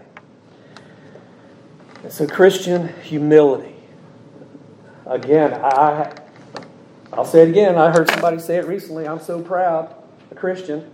[2.02, 3.74] And so, Christian humility.
[5.06, 6.14] Again, I,
[7.12, 7.76] I'll say it again.
[7.76, 9.06] I heard somebody say it recently.
[9.06, 9.94] I'm so proud,
[10.30, 10.90] a Christian.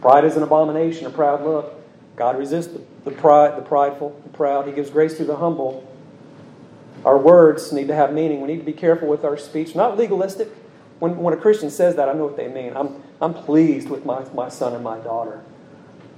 [0.00, 1.74] Pride is an abomination, a proud look.
[2.14, 4.66] God resists the, the pride, the prideful, the proud.
[4.66, 5.86] He gives grace to the humble.
[7.06, 8.40] Our words need to have meaning.
[8.40, 9.76] We need to be careful with our speech.
[9.76, 10.48] Not legalistic.
[10.98, 12.76] When, when a Christian says that, I know what they mean.
[12.76, 15.40] I'm, I'm pleased with my, my son and my daughter.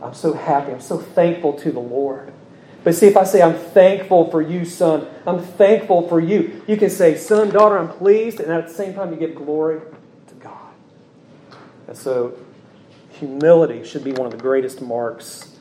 [0.03, 0.73] I'm so happy.
[0.73, 2.33] I'm so thankful to the Lord.
[2.85, 6.79] But see, if I say, I'm thankful for you, son, I'm thankful for you, you
[6.79, 9.81] can say, son, daughter, I'm pleased, and at the same time, you give glory
[10.29, 10.73] to God.
[11.87, 12.39] And so,
[13.11, 15.55] humility should be one of the greatest marks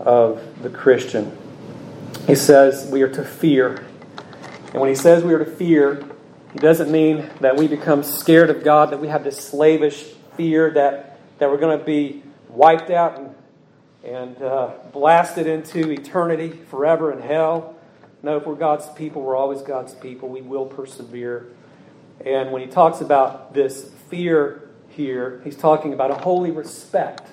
[0.00, 1.36] of the Christian.
[2.26, 3.84] He says we are to fear.
[4.74, 6.04] And when he says we are to fear,
[6.52, 10.02] he doesn't mean that we become scared of God, that we have this slavish
[10.36, 13.34] fear that, that we're going to be wiped out and,
[14.02, 17.76] and uh, blasted into eternity forever in hell.
[18.24, 20.28] No, if we're God's people, we're always God's people.
[20.28, 21.52] We will persevere.
[22.26, 27.28] And when he talks about this fear here, he's talking about a holy respect,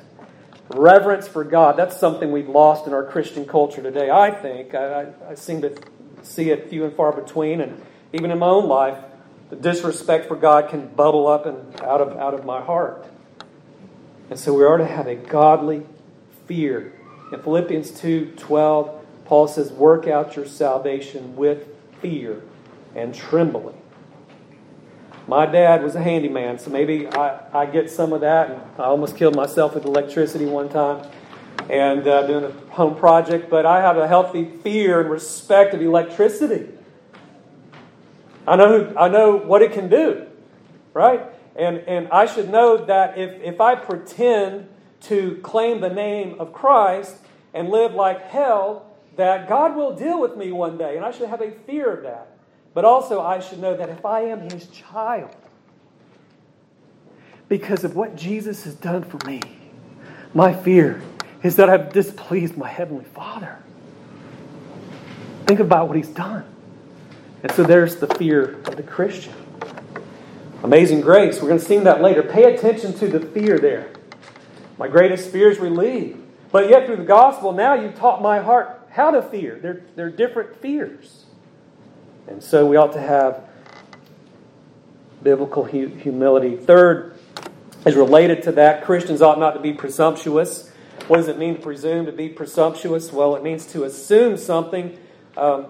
[0.69, 1.75] reverence for God.
[1.75, 4.75] That's something we've lost in our Christian culture today, I think.
[4.75, 5.75] I, I, I seem to
[6.23, 7.61] see it few and far between.
[7.61, 7.81] And
[8.13, 8.97] even in my own life,
[9.49, 13.05] the disrespect for God can bubble up and out of, out of my heart.
[14.29, 15.85] And so we are to have a godly
[16.47, 16.93] fear.
[17.33, 21.67] In Philippians 2 12, Paul says, Work out your salvation with
[22.01, 22.41] fear
[22.95, 23.77] and trembling.
[25.27, 28.49] My dad was a handyman, so maybe I, I get some of that.
[28.49, 31.05] And I almost killed myself with electricity one time
[31.69, 35.81] and uh, doing a home project, but I have a healthy fear and respect of
[35.81, 36.69] electricity.
[38.47, 40.25] I know, I know what it can do,
[40.93, 41.21] right?
[41.55, 44.67] And, and I should know that if, if I pretend
[45.01, 47.17] to claim the name of Christ
[47.53, 48.87] and live like hell,
[49.17, 52.03] that God will deal with me one day, and I should have a fear of
[52.03, 52.37] that.
[52.73, 55.35] But also, I should know that if I am His child,
[57.49, 59.41] because of what Jesus has done for me,
[60.33, 61.01] my fear
[61.43, 63.57] is that I've displeased my Heavenly Father.
[65.45, 66.45] Think about what He's done.
[67.43, 69.33] And so there's the fear of the Christian.
[70.63, 71.41] Amazing grace.
[71.41, 72.21] We're going to sing that later.
[72.21, 73.91] Pay attention to the fear there.
[74.77, 76.19] My greatest fear is relieved.
[76.51, 79.57] But yet, through the gospel, now you've taught my heart how to fear.
[79.59, 81.25] They're, they're different fears.
[82.27, 83.43] And so we ought to have
[85.23, 86.57] biblical humility.
[86.57, 87.15] Third,
[87.85, 88.83] is related to that.
[88.83, 90.70] Christians ought not to be presumptuous.
[91.11, 93.11] What does it mean to presume to be presumptuous?
[93.11, 94.97] Well, it means to assume something
[95.35, 95.65] um,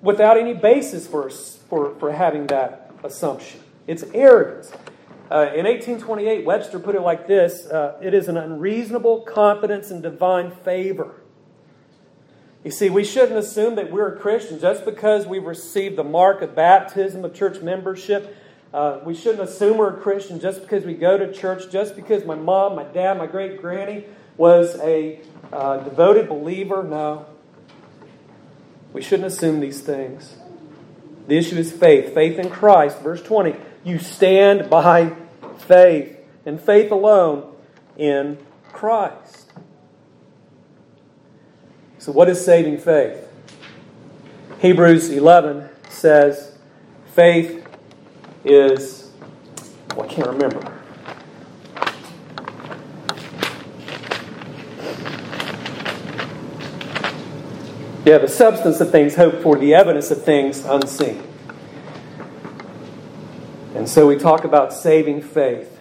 [0.00, 3.58] without any basis for, for, for having that assumption.
[3.88, 4.70] It's arrogance.
[5.28, 10.02] Uh, in 1828, Webster put it like this uh, It is an unreasonable confidence in
[10.02, 11.20] divine favor.
[12.62, 16.42] You see, we shouldn't assume that we're a Christian just because we've received the mark
[16.42, 18.36] of baptism of church membership.
[18.72, 22.24] Uh, we shouldn't assume we're a Christian just because we go to church, just because
[22.24, 24.04] my mom, my dad, my great granny
[24.36, 25.20] was a
[25.52, 26.82] uh, devoted believer.
[26.82, 27.26] No.
[28.92, 30.36] We shouldn't assume these things.
[31.28, 32.14] The issue is faith.
[32.14, 33.00] Faith in Christ.
[33.00, 33.56] Verse 20.
[33.84, 35.12] You stand by
[35.58, 37.54] faith, and faith alone
[37.96, 38.38] in
[38.72, 39.52] Christ.
[41.98, 43.28] So, what is saving faith?
[44.60, 46.56] Hebrews 11 says
[47.14, 47.66] faith
[48.44, 49.10] is,
[49.94, 50.75] well, I can't remember.
[58.06, 61.20] Yeah, the substance of things hoped for, the evidence of things unseen.
[63.74, 65.76] And so we talk about saving faith.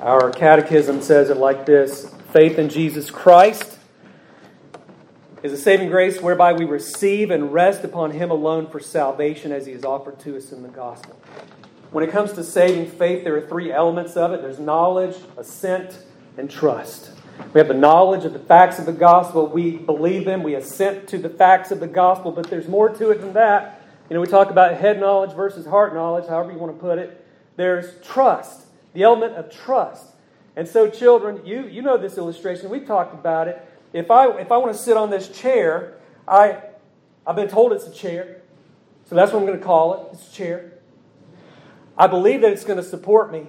[0.00, 3.78] Our catechism says it like this faith in Jesus Christ
[5.44, 9.64] is a saving grace whereby we receive and rest upon Him alone for salvation as
[9.64, 11.14] He is offered to us in the gospel.
[11.92, 16.00] When it comes to saving faith, there are three elements of it there's knowledge, assent,
[16.36, 17.13] and trust.
[17.52, 19.46] We have the knowledge of the facts of the gospel.
[19.46, 20.42] We believe them.
[20.42, 23.82] We assent to the facts of the gospel, but there's more to it than that.
[24.08, 26.98] You know, we talk about head knowledge versus heart knowledge, however you want to put
[26.98, 27.24] it.
[27.56, 30.06] There's trust, the element of trust.
[30.56, 32.70] And so, children, you, you know this illustration.
[32.70, 33.66] We've talked about it.
[33.92, 35.94] If I, if I want to sit on this chair,
[36.26, 36.58] I,
[37.26, 38.42] I've been told it's a chair.
[39.06, 40.14] So that's what I'm going to call it.
[40.14, 40.72] It's a chair.
[41.96, 43.46] I believe that it's going to support me.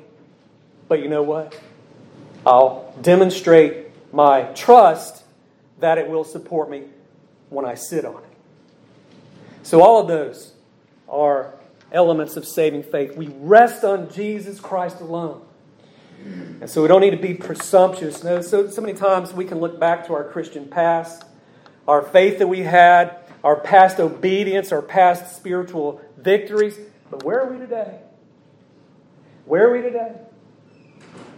[0.88, 1.59] But you know what?
[2.46, 5.24] I'll demonstrate my trust
[5.80, 6.84] that it will support me
[7.50, 8.30] when I sit on it.
[9.64, 10.54] So, all of those
[11.10, 11.54] are
[11.91, 13.16] elements of saving faith.
[13.16, 15.41] We rest on Jesus Christ alone.
[16.26, 18.24] And so we don't need to be presumptuous.
[18.24, 21.24] No, so, so many times we can look back to our Christian past,
[21.88, 26.80] our faith that we had, our past obedience, our past spiritual victories.
[27.12, 28.00] But where are we today?
[29.46, 30.16] Where are we today?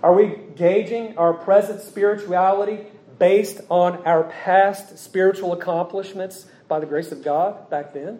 [0.04, 2.86] Are we gauging our present spirituality
[3.18, 8.20] based on our past spiritual accomplishments by the grace of God back then?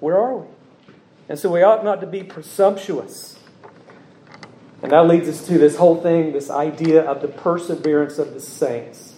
[0.00, 0.46] Where are we?
[1.28, 3.38] And so we ought not to be presumptuous.
[4.82, 8.40] And that leads us to this whole thing, this idea of the perseverance of the
[8.40, 9.16] saints.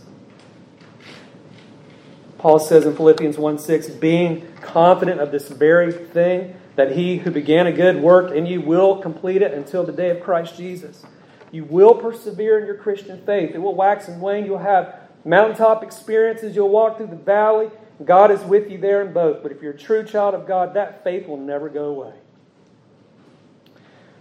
[2.39, 7.31] Paul says in Philippians 1 6, being confident of this very thing, that he who
[7.31, 11.05] began a good work in you will complete it until the day of Christ Jesus.
[11.53, 13.55] You will persevere in your Christian faith.
[13.55, 14.45] It will wax and wane.
[14.47, 14.95] You'll have
[15.25, 16.55] mountaintop experiences.
[16.55, 17.71] You'll walk through the valley.
[18.05, 19.43] God is with you there in both.
[19.43, 22.15] But if you're a true child of God, that faith will never go away.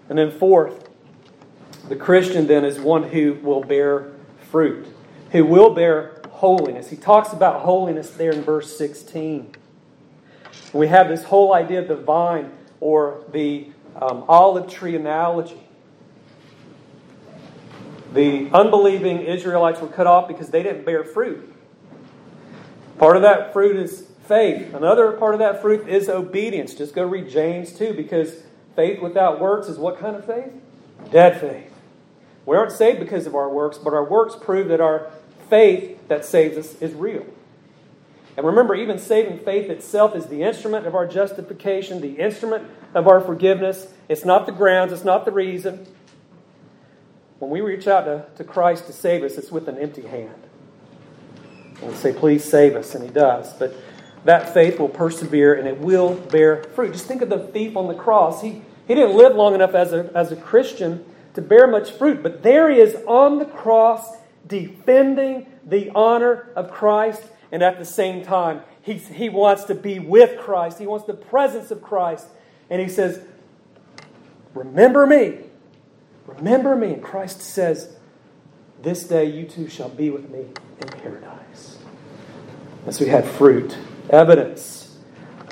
[0.10, 0.90] And then, fourth,
[1.88, 4.12] the Christian then is one who will bear
[4.50, 4.88] fruit,
[5.32, 6.90] who will bear holiness.
[6.90, 9.54] He talks about holiness there in verse 16.
[10.74, 15.69] We have this whole idea of the vine or the um, olive tree analogy.
[18.14, 21.54] The unbelieving Israelites were cut off because they didn't bear fruit.
[22.98, 24.74] Part of that fruit is faith.
[24.74, 26.74] Another part of that fruit is obedience.
[26.74, 28.44] Just go read James 2 because
[28.76, 30.52] faith without works is what kind of faith?
[31.12, 31.72] Dead faith.
[32.46, 35.12] We aren't saved because of our works, but our works prove that our
[35.50, 37.26] faith that saves us is real.
[38.36, 43.08] And remember, even saving faith itself is the instrument of our justification, the instrument of
[43.08, 43.88] our forgiveness.
[44.08, 45.86] It's not the grounds, it's not the reason.
[47.40, 50.44] When we reach out to, to Christ to save us, it's with an empty hand.
[51.82, 53.54] And we say, Please save us, and He does.
[53.54, 53.74] But
[54.26, 56.94] that faith will persevere and it will bear fruit.
[56.94, 58.42] Just think of the thief on the cross.
[58.42, 62.22] He, he didn't live long enough as a, as a Christian to bear much fruit,
[62.22, 67.86] but there he is on the cross defending the honor of Christ, and at the
[67.86, 70.80] same time, he, he wants to be with Christ.
[70.80, 72.28] He wants the presence of Christ.
[72.70, 73.22] And he says,
[74.54, 75.38] Remember me
[76.38, 76.94] Remember me.
[76.94, 77.96] And Christ says,
[78.82, 80.46] This day you too shall be with me
[80.82, 81.78] in paradise.
[82.90, 83.78] So we had fruit,
[84.10, 84.98] evidence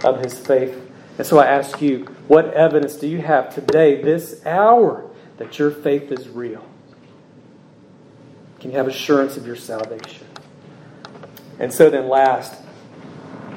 [0.03, 0.83] of his faith.
[1.17, 5.71] And so I ask you, what evidence do you have today, this hour, that your
[5.71, 6.65] faith is real?
[8.59, 10.27] Can you have assurance of your salvation?
[11.59, 12.61] And so then, last,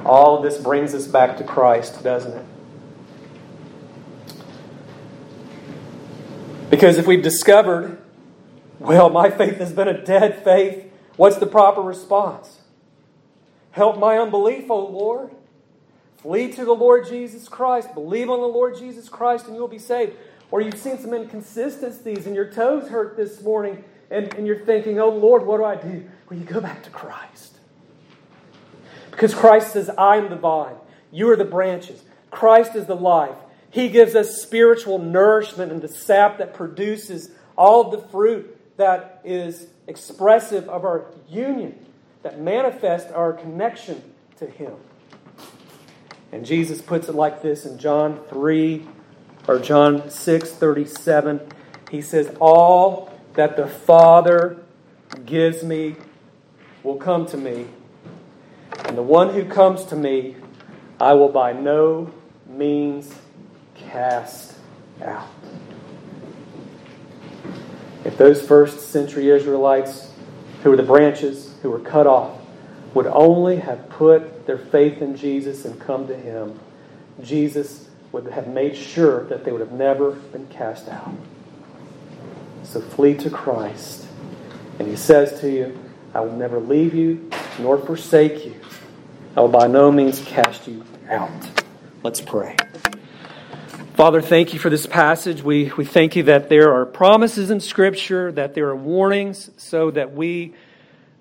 [0.05, 2.47] all this brings us back to Christ, doesn't it?
[6.71, 7.99] Because if we've discovered,
[8.79, 12.61] well, my faith has been a dead faith, what's the proper response?
[13.73, 15.31] Help my unbelief, O Lord.
[16.19, 17.95] Flee to the Lord Jesus Christ.
[17.95, 20.15] Believe on the Lord Jesus Christ and you'll be saved.
[20.51, 25.01] Or you've seen some inconsistencies and your toes hurt this morning and, and you're thinking,
[25.01, 26.09] oh Lord, what do I do?
[26.29, 27.57] Well, you go back to Christ.
[29.11, 30.77] Because Christ says, I am the vine,
[31.11, 32.03] you are the branches.
[32.31, 33.37] Christ is the life.
[33.71, 39.69] He gives us spiritual nourishment and the sap that produces all the fruit that is
[39.87, 41.79] expressive of our union,
[42.23, 44.03] that manifests our connection
[44.39, 44.75] to Him.
[46.33, 48.87] And Jesus puts it like this in John 3
[49.47, 51.41] or John 6 37.
[51.91, 54.63] He says, All that the Father
[55.27, 55.97] gives me
[56.83, 57.67] will come to me,
[58.85, 60.37] and the one who comes to me
[61.01, 62.13] I will by no
[62.47, 63.13] means
[63.91, 64.55] cast
[65.03, 65.29] out.
[68.05, 70.11] If those first century Israelites,
[70.63, 72.39] who were the branches, who were cut off,
[72.95, 76.59] would only have put their faith in Jesus and come to Him,
[77.23, 81.13] Jesus would have made sure that they would have never been cast out.
[82.65, 84.07] So flee to Christ.
[84.79, 85.79] And He says to you,
[86.15, 88.57] I will never leave you nor forsake you.
[89.37, 91.31] I will by no means cast you out.
[92.03, 92.57] Let's pray.
[94.01, 95.43] Father, thank you for this passage.
[95.43, 99.91] We, we thank you that there are promises in Scripture, that there are warnings, so
[99.91, 100.55] that we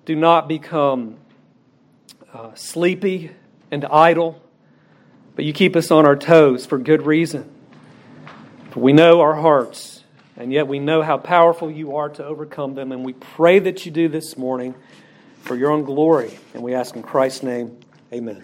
[0.06, 1.18] do not become
[2.32, 3.32] uh, sleepy
[3.70, 4.40] and idle,
[5.36, 7.52] but you keep us on our toes for good reason.
[8.70, 10.02] For we know our hearts,
[10.38, 13.84] and yet we know how powerful you are to overcome them, and we pray that
[13.84, 14.74] you do this morning
[15.42, 16.38] for your own glory.
[16.54, 17.78] And we ask in Christ's name,
[18.10, 18.42] amen.